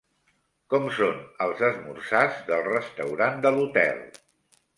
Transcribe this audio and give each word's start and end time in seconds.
Com 0.73 0.87
són 0.99 1.19
els 1.47 1.61
esmorzars 1.67 2.41
del 2.49 2.65
restaurant 2.71 3.45
de 3.45 3.53
l'hotel? 3.59 4.03